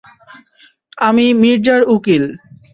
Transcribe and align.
আমি 0.99 1.25
মির্জার 1.41 1.81
উকিল। 1.93 2.23